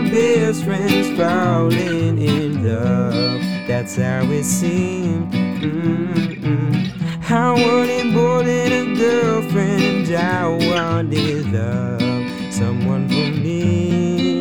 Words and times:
my 0.00 0.10
best 0.10 0.64
friends 0.64 1.08
falling 1.16 2.18
in 2.18 2.66
love. 2.66 3.40
That's 3.68 3.94
how 3.94 4.24
it 4.24 4.44
seemed. 4.44 5.32
Mm-mm. 5.32 6.90
I 7.30 7.52
wanted 7.52 8.06
more 8.06 8.42
than 8.42 8.72
a 8.72 8.96
girlfriend. 8.96 10.10
I 10.12 10.48
wanted 10.48 11.52
love, 11.52 12.52
someone 12.52 13.08
for 13.08 13.30
me. 13.40 14.34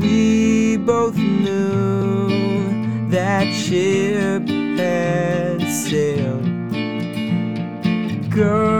We 0.00 0.76
both 0.76 1.16
knew 1.16 3.08
that 3.08 3.50
ship 3.54 4.46
had 4.78 5.62
sailed. 5.62 6.44
Gone 8.30 8.75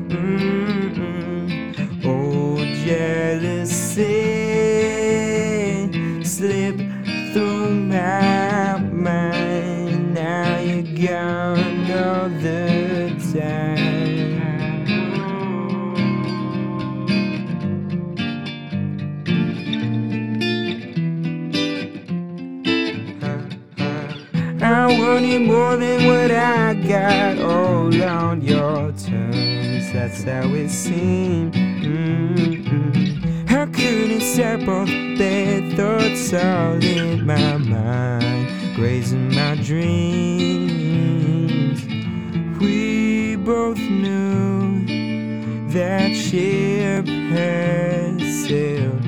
mm-mm. 0.07 1.75
oh 2.05 2.57
jealousy 2.85 4.23
slipped 6.23 6.83
through 7.33 7.69
my 7.71 8.77
mind. 8.77 10.13
Now 10.13 10.59
you're 10.59 10.83
gone 11.07 11.54
Wanted 25.15 25.43
more 25.43 25.77
than 25.77 26.07
what 26.07 26.29
I 26.29 26.73
got 26.73 27.39
all 27.39 28.03
on 28.03 28.41
your 28.41 28.91
terms. 28.91 29.93
That's 29.93 30.23
how 30.23 30.53
it 30.53 30.67
seemed. 30.67 31.53
Mm-mm. 31.53 33.23
I 33.49 33.65
couldn't 33.67 34.19
stop 34.19 34.67
all 34.67 34.85
the 34.85 35.15
bad 35.17 35.77
thoughts 35.77 36.33
all 36.33 36.83
in 36.83 37.25
my 37.25 37.55
mind, 37.55 38.75
grazing 38.75 39.33
my 39.33 39.55
dreams. 39.63 39.95
We 42.59 43.37
both 43.37 43.79
knew 43.79 44.85
that 45.69 46.13
ship 46.13 47.07
had 47.07 48.19
sailed. 48.19 49.01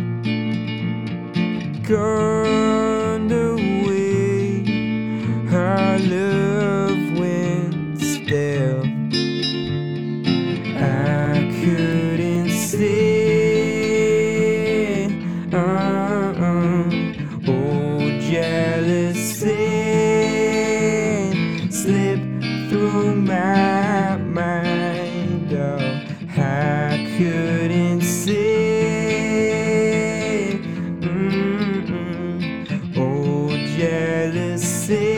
Go 1.86 2.67
through 22.70 23.16
my 23.16 24.18
mind. 24.18 25.54
Oh, 25.54 26.02
I 26.38 27.08
couldn't 27.18 28.02
see. 28.02 28.38
Mm-mm. 31.02 32.68
Oh, 32.98 33.50
jealousy 33.78 35.16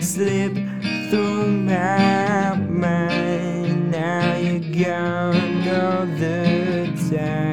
slip 0.00 0.54
through 1.10 1.46
my 1.46 2.54
mind. 2.54 3.90
Now 3.90 4.36
you're 4.36 4.60
gone 4.84 5.68
all 5.68 6.06
the 6.06 6.92
time. 7.10 7.51